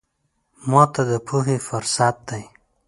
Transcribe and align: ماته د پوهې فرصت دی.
ماته 0.69 1.01
د 1.09 1.11
پوهې 1.27 1.57
فرصت 1.67 2.15
دی. 2.29 2.43